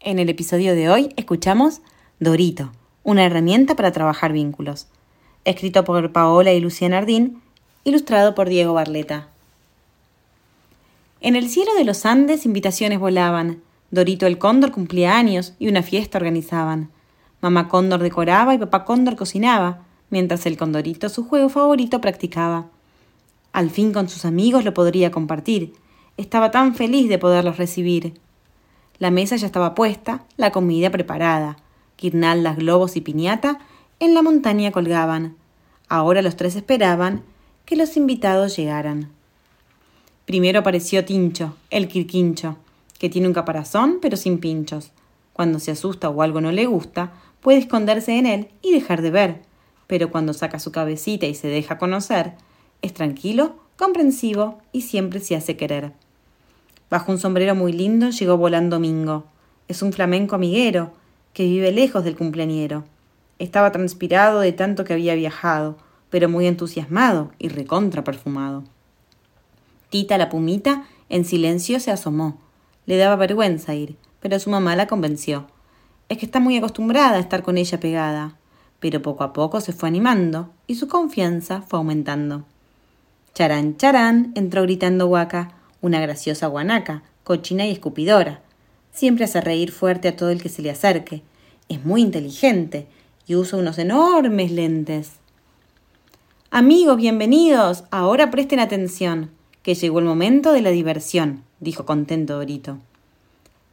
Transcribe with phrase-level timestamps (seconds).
[0.00, 1.80] En el episodio de hoy escuchamos
[2.20, 2.70] Dorito,
[3.02, 4.86] una herramienta para trabajar vínculos.
[5.44, 7.42] Escrito por Paola y Lucía Nardín,
[7.82, 9.26] ilustrado por Diego Barleta.
[11.20, 13.60] En el cielo de los Andes invitaciones volaban.
[13.90, 16.90] Dorito el cóndor cumplía años y una fiesta organizaban.
[17.40, 22.66] Mamá cóndor decoraba y papá cóndor cocinaba, mientras el condorito su juego favorito practicaba.
[23.52, 25.72] Al fin con sus amigos lo podría compartir.
[26.16, 28.14] Estaba tan feliz de poderlos recibir.
[28.98, 31.56] La mesa ya estaba puesta, la comida preparada.
[31.96, 33.58] Guirnaldas, globos y piñata
[34.00, 35.36] en la montaña colgaban.
[35.88, 37.22] Ahora los tres esperaban
[37.64, 39.10] que los invitados llegaran.
[40.24, 42.56] Primero apareció Tincho, el quirquincho,
[42.98, 44.92] que tiene un caparazón pero sin pinchos.
[45.32, 49.10] Cuando se asusta o algo no le gusta, puede esconderse en él y dejar de
[49.10, 49.42] ver.
[49.86, 52.34] Pero cuando saca su cabecita y se deja conocer,
[52.82, 55.92] es tranquilo, comprensivo y siempre se hace querer.
[56.90, 59.24] Bajo un sombrero muy lindo llegó volando Mingo.
[59.68, 60.92] Es un flamenco amiguero
[61.34, 62.84] que vive lejos del cumpleañero.
[63.38, 65.76] Estaba transpirado de tanto que había viajado,
[66.08, 68.64] pero muy entusiasmado y recontra perfumado.
[69.90, 72.38] Tita la pumita en silencio se asomó.
[72.86, 75.46] Le daba vergüenza ir, pero su mamá la convenció.
[76.08, 78.36] Es que está muy acostumbrada a estar con ella pegada.
[78.80, 82.44] Pero poco a poco se fue animando y su confianza fue aumentando.
[83.34, 88.40] Charán, charán, entró gritando Huaca una graciosa guanaca, cochina y escupidora.
[88.92, 91.22] Siempre hace reír fuerte a todo el que se le acerque.
[91.68, 92.86] Es muy inteligente
[93.26, 95.12] y usa unos enormes lentes.
[96.50, 97.84] Amigos, bienvenidos.
[97.90, 99.30] Ahora presten atención,
[99.62, 102.78] que llegó el momento de la diversión, dijo contento Dorito.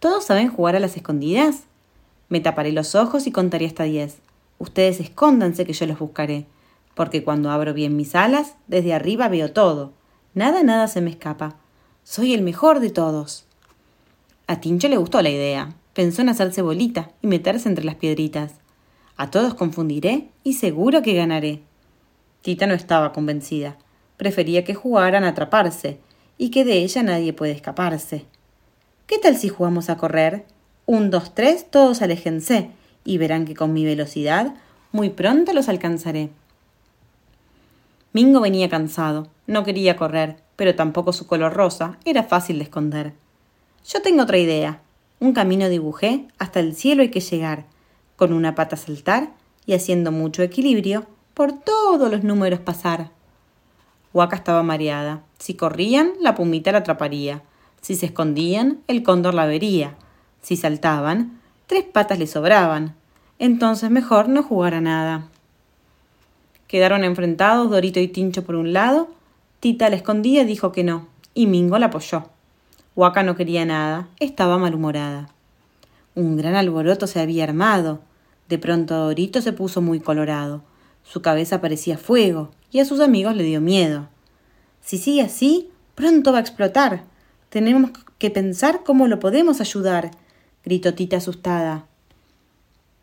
[0.00, 1.64] ¿Todos saben jugar a las escondidas?
[2.28, 4.18] Me taparé los ojos y contaré hasta diez.
[4.58, 6.46] Ustedes escóndanse que yo los buscaré,
[6.94, 9.92] porque cuando abro bien mis alas, desde arriba veo todo.
[10.34, 11.56] Nada, nada se me escapa.
[12.10, 13.44] Soy el mejor de todos.
[14.46, 15.74] A Tincho le gustó la idea.
[15.92, 18.54] Pensó en hacerse bolita y meterse entre las piedritas.
[19.18, 21.60] A todos confundiré y seguro que ganaré.
[22.40, 23.76] Tita no estaba convencida.
[24.16, 26.00] Prefería que jugaran a atraparse
[26.38, 28.24] y que de ella nadie puede escaparse.
[29.06, 30.46] ¿Qué tal si jugamos a correr?
[30.86, 32.70] Un, dos, tres, todos aléjense
[33.04, 34.54] y verán que con mi velocidad
[34.92, 36.30] muy pronto los alcanzaré.
[38.14, 43.14] Mingo venía cansado, no quería correr, pero tampoco su color rosa era fácil de esconder.
[43.86, 44.80] Yo tengo otra idea.
[45.20, 47.66] Un camino dibujé, hasta el cielo hay que llegar,
[48.16, 49.30] con una pata saltar
[49.66, 53.10] y haciendo mucho equilibrio, por todos los números pasar.
[54.12, 55.22] Huaca estaba mareada.
[55.38, 57.42] Si corrían, la pumita la atraparía.
[57.80, 59.94] Si se escondían, el cóndor la vería.
[60.42, 62.96] Si saltaban, tres patas le sobraban.
[63.38, 65.28] Entonces mejor no jugar a nada.
[66.66, 69.16] Quedaron enfrentados Dorito y Tincho por un lado
[69.60, 72.30] Tita la escondía y dijo que no, y Mingo la apoyó.
[72.94, 75.30] Huaca no quería nada, estaba malhumorada.
[76.14, 78.00] Un gran alboroto se había armado.
[78.48, 80.62] De pronto Dorito se puso muy colorado.
[81.02, 84.08] Su cabeza parecía fuego, y a sus amigos le dio miedo.
[84.80, 87.02] Si sigue así, pronto va a explotar.
[87.48, 90.12] Tenemos que pensar cómo lo podemos ayudar,
[90.64, 91.86] gritó Tita asustada.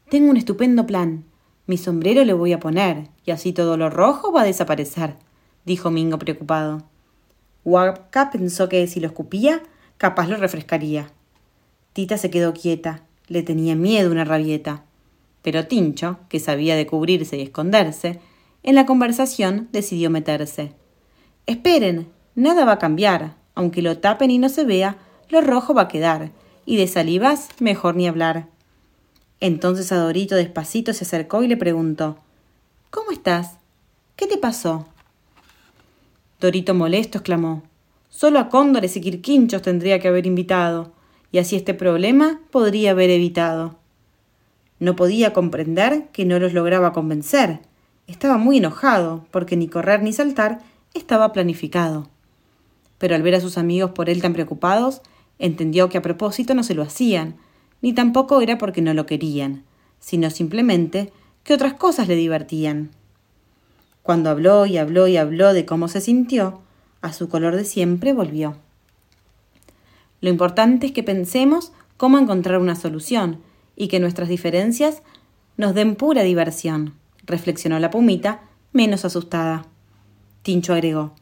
[0.09, 1.25] Tengo un estupendo plan.
[1.67, 5.15] Mi sombrero le voy a poner, y así todo lo rojo va a desaparecer
[5.65, 6.83] dijo Mingo preocupado.
[7.63, 9.63] Huaca pensó que si lo escupía,
[9.97, 11.09] capaz lo refrescaría.
[11.93, 14.83] Tita se quedó quieta, le tenía miedo una rabieta.
[15.41, 18.19] Pero Tincho, que sabía de cubrirse y esconderse,
[18.63, 20.73] en la conversación decidió meterse.
[21.45, 24.97] Esperen, nada va a cambiar, aunque lo tapen y no se vea,
[25.29, 26.31] lo rojo va a quedar,
[26.65, 28.47] y de salivas mejor ni hablar.
[29.39, 32.17] Entonces Adorito despacito se acercó y le preguntó
[32.89, 33.57] ¿Cómo estás?
[34.15, 34.87] ¿Qué te pasó?
[36.45, 37.63] Dorito molesto exclamó.
[38.07, 40.91] Solo a cóndores y quirquinchos tendría que haber invitado,
[41.31, 43.79] y así este problema podría haber evitado.
[44.77, 47.61] No podía comprender que no los lograba convencer.
[48.05, 50.59] Estaba muy enojado, porque ni correr ni saltar
[50.93, 52.09] estaba planificado.
[52.99, 55.01] Pero al ver a sus amigos por él tan preocupados,
[55.39, 57.37] entendió que a propósito no se lo hacían,
[57.81, 59.63] ni tampoco era porque no lo querían,
[59.99, 61.11] sino simplemente
[61.43, 62.91] que otras cosas le divertían.
[64.05, 66.61] Cuando habló y habló y habló de cómo se sintió,
[67.01, 68.55] a su color de siempre volvió.
[70.21, 73.39] Lo importante es que pensemos cómo encontrar una solución
[73.75, 75.01] y que nuestras diferencias
[75.57, 76.93] nos den pura diversión,
[77.23, 78.41] reflexionó la pumita,
[78.73, 79.65] menos asustada.
[80.43, 81.15] Tincho agregó,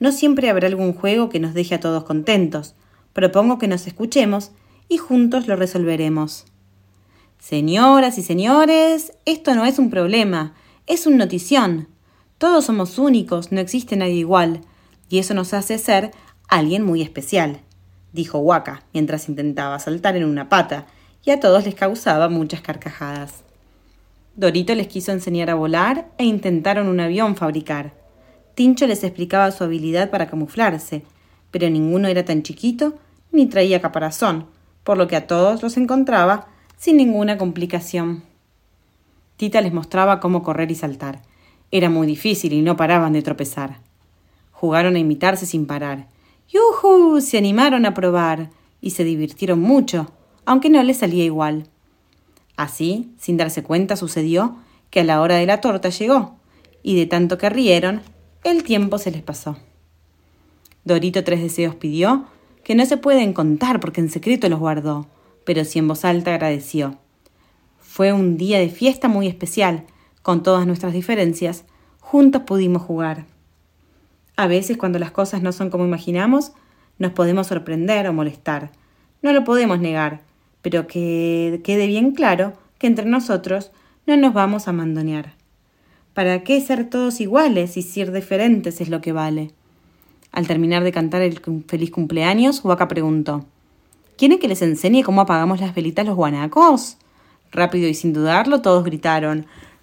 [0.00, 2.74] no siempre habrá algún juego que nos deje a todos contentos.
[3.12, 4.50] Propongo que nos escuchemos
[4.88, 6.46] y juntos lo resolveremos.
[7.38, 10.54] Señoras y señores, esto no es un problema,
[10.88, 11.86] es un notición,
[12.38, 14.60] todos somos únicos, no existe nadie igual,
[15.08, 16.10] y eso nos hace ser
[16.48, 17.60] alguien muy especial,
[18.12, 20.86] dijo Waka mientras intentaba saltar en una pata
[21.24, 23.42] y a todos les causaba muchas carcajadas.
[24.36, 27.94] Dorito les quiso enseñar a volar e intentaron un avión fabricar.
[28.54, 31.04] Tincho les explicaba su habilidad para camuflarse,
[31.50, 32.98] pero ninguno era tan chiquito
[33.32, 34.46] ni traía caparazón,
[34.84, 38.24] por lo que a todos los encontraba sin ninguna complicación.
[39.36, 41.22] Tita les mostraba cómo correr y saltar.
[41.76, 43.80] Era muy difícil y no paraban de tropezar.
[44.50, 46.08] Jugaron a imitarse sin parar.
[46.48, 47.20] ¡Yujú!
[47.20, 48.48] Se animaron a probar
[48.80, 50.10] y se divirtieron mucho,
[50.46, 51.68] aunque no les salía igual.
[52.56, 54.56] Así, sin darse cuenta, sucedió
[54.88, 56.36] que a la hora de la torta llegó,
[56.82, 58.00] y de tanto que rieron,
[58.42, 59.58] el tiempo se les pasó.
[60.84, 62.24] Dorito Tres Deseos pidió
[62.64, 65.08] que no se pueden contar porque en secreto los guardó,
[65.44, 66.96] pero sí en voz alta agradeció.
[67.78, 69.84] Fue un día de fiesta muy especial,
[70.26, 71.62] con todas nuestras diferencias,
[72.00, 73.26] juntos pudimos jugar.
[74.34, 76.50] A veces cuando las cosas no son como imaginamos,
[76.98, 78.72] nos podemos sorprender o molestar.
[79.22, 80.22] No lo podemos negar,
[80.62, 83.70] pero que quede bien claro que entre nosotros
[84.04, 85.34] no nos vamos a mandonear.
[86.12, 89.52] ¿Para qué ser todos iguales y ser diferentes es lo que vale?
[90.32, 93.44] Al terminar de cantar el feliz cumpleaños, Huaca preguntó
[94.18, 96.96] ¿Quieren que les enseñe cómo apagamos las velitas los guanacos?
[97.52, 99.46] Rápido y sin dudarlo, todos gritaron